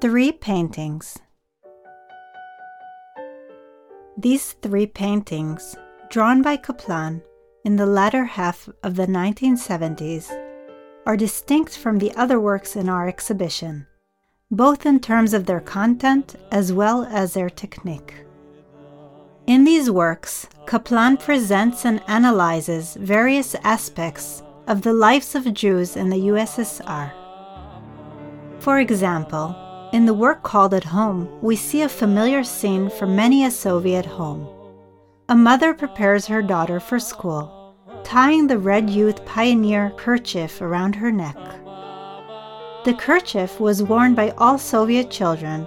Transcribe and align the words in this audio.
Three 0.00 0.32
paintings. 0.32 1.18
These 4.18 4.52
three 4.52 4.86
paintings, 4.86 5.76
drawn 6.10 6.42
by 6.42 6.56
Kaplan 6.56 7.22
in 7.64 7.76
the 7.76 7.86
latter 7.86 8.24
half 8.24 8.68
of 8.82 8.96
the 8.96 9.06
1970s, 9.06 10.30
are 11.06 11.16
distinct 11.16 11.78
from 11.78 11.98
the 11.98 12.12
other 12.16 12.38
works 12.38 12.76
in 12.76 12.88
our 12.88 13.08
exhibition, 13.08 13.86
both 14.50 14.84
in 14.84 15.00
terms 15.00 15.32
of 15.32 15.46
their 15.46 15.60
content 15.60 16.36
as 16.50 16.72
well 16.72 17.04
as 17.04 17.32
their 17.32 17.48
technique. 17.48 18.26
In 19.46 19.64
these 19.64 19.90
works, 19.90 20.48
Kaplan 20.66 21.16
presents 21.16 21.86
and 21.86 22.02
analyzes 22.08 22.94
various 23.00 23.54
aspects 23.62 24.42
of 24.66 24.82
the 24.82 24.92
lives 24.92 25.34
of 25.34 25.54
Jews 25.54 25.96
in 25.96 26.10
the 26.10 26.28
USSR. 26.28 27.12
For 28.58 28.80
example, 28.80 29.54
in 29.94 30.06
the 30.06 30.12
work 30.12 30.42
called 30.42 30.74
At 30.74 30.82
Home, 30.82 31.28
we 31.40 31.54
see 31.54 31.82
a 31.82 31.88
familiar 31.88 32.42
scene 32.42 32.90
from 32.90 33.14
many 33.14 33.44
a 33.44 33.50
Soviet 33.52 34.04
home. 34.04 34.44
A 35.28 35.36
mother 35.36 35.72
prepares 35.72 36.26
her 36.26 36.42
daughter 36.42 36.80
for 36.80 36.98
school, 36.98 37.76
tying 38.02 38.48
the 38.48 38.58
Red 38.58 38.90
Youth 38.90 39.24
Pioneer 39.24 39.92
kerchief 39.96 40.60
around 40.60 40.96
her 40.96 41.12
neck. 41.12 41.36
The 42.84 42.96
kerchief 42.98 43.60
was 43.60 43.84
worn 43.84 44.16
by 44.16 44.30
all 44.30 44.58
Soviet 44.58 45.12
children 45.12 45.64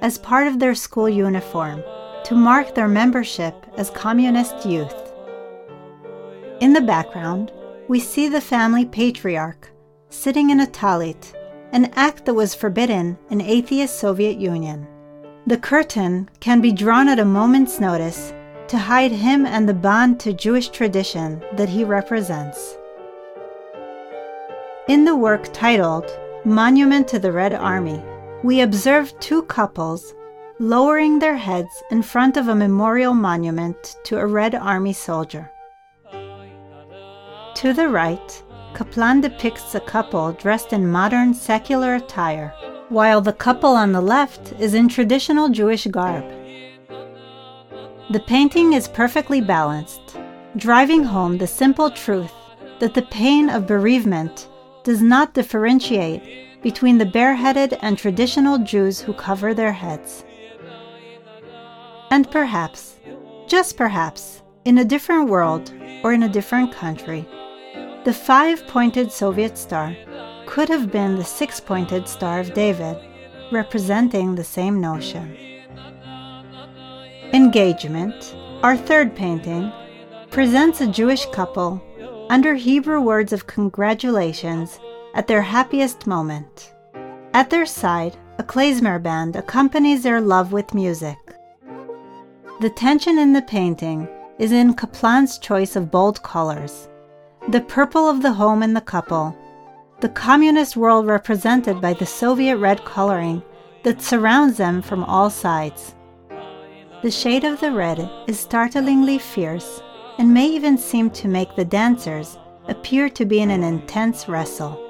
as 0.00 0.18
part 0.18 0.48
of 0.48 0.58
their 0.58 0.74
school 0.74 1.08
uniform 1.08 1.84
to 2.24 2.34
mark 2.34 2.74
their 2.74 2.88
membership 2.88 3.54
as 3.76 3.88
communist 3.90 4.66
youth. 4.66 5.12
In 6.58 6.72
the 6.72 6.80
background, 6.80 7.52
we 7.86 8.00
see 8.00 8.28
the 8.28 8.40
family 8.40 8.84
patriarch 8.84 9.70
sitting 10.08 10.50
in 10.50 10.58
a 10.58 10.66
talit 10.66 11.36
an 11.72 11.92
act 11.94 12.24
that 12.24 12.34
was 12.34 12.54
forbidden 12.54 13.16
in 13.30 13.40
atheist 13.40 13.98
Soviet 13.98 14.38
Union. 14.38 14.86
The 15.46 15.56
curtain 15.56 16.28
can 16.40 16.60
be 16.60 16.72
drawn 16.72 17.08
at 17.08 17.18
a 17.18 17.24
moment's 17.24 17.80
notice 17.80 18.32
to 18.68 18.78
hide 18.78 19.12
him 19.12 19.46
and 19.46 19.68
the 19.68 19.74
bond 19.74 20.20
to 20.20 20.32
Jewish 20.32 20.68
tradition 20.68 21.42
that 21.56 21.68
he 21.68 21.82
represents. 21.84 22.76
In 24.88 25.04
the 25.04 25.16
work 25.16 25.52
titled 25.52 26.10
Monument 26.44 27.06
to 27.08 27.18
the 27.18 27.32
Red 27.32 27.54
Army, 27.54 28.02
we 28.42 28.60
observe 28.60 29.18
two 29.20 29.42
couples 29.42 30.14
lowering 30.58 31.18
their 31.18 31.36
heads 31.36 31.82
in 31.90 32.02
front 32.02 32.36
of 32.36 32.48
a 32.48 32.54
memorial 32.54 33.14
monument 33.14 33.96
to 34.04 34.18
a 34.18 34.26
Red 34.26 34.54
Army 34.54 34.92
soldier. 34.92 35.50
To 37.54 37.72
the 37.72 37.88
right, 37.88 38.42
Kaplan 38.74 39.20
depicts 39.20 39.74
a 39.74 39.80
couple 39.80 40.32
dressed 40.32 40.72
in 40.72 40.90
modern 40.90 41.34
secular 41.34 41.96
attire, 41.96 42.54
while 42.88 43.20
the 43.20 43.32
couple 43.32 43.70
on 43.70 43.92
the 43.92 44.00
left 44.00 44.52
is 44.58 44.74
in 44.74 44.88
traditional 44.88 45.48
Jewish 45.48 45.86
garb. 45.86 46.24
The 48.10 48.20
painting 48.26 48.72
is 48.72 48.88
perfectly 48.88 49.40
balanced, 49.40 50.18
driving 50.56 51.04
home 51.04 51.38
the 51.38 51.46
simple 51.46 51.90
truth 51.90 52.32
that 52.80 52.94
the 52.94 53.02
pain 53.02 53.50
of 53.50 53.66
bereavement 53.66 54.48
does 54.82 55.02
not 55.02 55.34
differentiate 55.34 56.62
between 56.62 56.98
the 56.98 57.06
bareheaded 57.06 57.78
and 57.82 57.96
traditional 57.96 58.58
Jews 58.58 59.00
who 59.00 59.12
cover 59.12 59.54
their 59.54 59.72
heads. 59.72 60.24
And 62.10 62.30
perhaps, 62.30 62.96
just 63.46 63.76
perhaps, 63.76 64.42
in 64.64 64.78
a 64.78 64.84
different 64.84 65.28
world 65.28 65.72
or 66.02 66.12
in 66.12 66.24
a 66.24 66.28
different 66.28 66.72
country, 66.72 67.26
the 68.04 68.12
five 68.14 68.66
pointed 68.66 69.12
Soviet 69.12 69.58
star 69.58 69.94
could 70.46 70.70
have 70.70 70.90
been 70.90 71.16
the 71.16 71.24
six 71.24 71.60
pointed 71.60 72.08
Star 72.08 72.40
of 72.40 72.54
David, 72.54 72.96
representing 73.52 74.34
the 74.34 74.44
same 74.44 74.80
notion. 74.80 75.36
Engagement, 77.34 78.34
our 78.62 78.74
third 78.74 79.14
painting, 79.14 79.70
presents 80.30 80.80
a 80.80 80.86
Jewish 80.86 81.26
couple 81.26 81.82
under 82.30 82.54
Hebrew 82.54 83.02
words 83.02 83.34
of 83.34 83.46
congratulations 83.46 84.80
at 85.14 85.26
their 85.26 85.42
happiest 85.42 86.06
moment. 86.06 86.74
At 87.34 87.50
their 87.50 87.66
side, 87.66 88.16
a 88.38 88.42
klezmer 88.42 89.00
band 89.02 89.36
accompanies 89.36 90.02
their 90.02 90.22
love 90.22 90.52
with 90.52 90.72
music. 90.72 91.18
The 92.60 92.70
tension 92.70 93.18
in 93.18 93.34
the 93.34 93.42
painting 93.42 94.08
is 94.38 94.52
in 94.52 94.74
Kaplan's 94.74 95.38
choice 95.38 95.76
of 95.76 95.90
bold 95.90 96.22
colors 96.22 96.88
the 97.50 97.60
purple 97.60 98.08
of 98.08 98.22
the 98.22 98.32
home 98.32 98.62
and 98.62 98.76
the 98.76 98.80
couple, 98.80 99.36
the 99.98 100.08
communist 100.08 100.76
world 100.76 101.04
represented 101.04 101.80
by 101.80 101.92
the 101.92 102.06
Soviet 102.06 102.56
red 102.58 102.84
coloring 102.84 103.42
that 103.82 104.00
surrounds 104.00 104.56
them 104.56 104.80
from 104.80 105.02
all 105.02 105.28
sides. 105.28 105.96
The 107.02 107.10
shade 107.10 107.42
of 107.42 107.58
the 107.58 107.72
red 107.72 108.08
is 108.28 108.38
startlingly 108.38 109.18
fierce 109.18 109.82
and 110.18 110.32
may 110.32 110.46
even 110.46 110.78
seem 110.78 111.10
to 111.10 111.26
make 111.26 111.56
the 111.56 111.64
dancers 111.64 112.38
appear 112.68 113.08
to 113.08 113.24
be 113.24 113.40
in 113.40 113.50
an 113.50 113.64
intense 113.64 114.28
wrestle. 114.28 114.89